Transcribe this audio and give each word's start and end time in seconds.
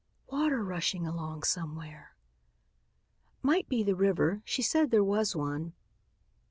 "Water 0.31 0.63
rushing 0.63 1.05
along 1.05 1.43
somewhere." 1.43 2.15
"Might 3.43 3.69
be 3.69 3.83
the 3.83 3.95
river. 3.95 4.41
She 4.45 4.63
said 4.63 4.89
there 4.89 5.03
was 5.03 5.35
one." 5.35 5.73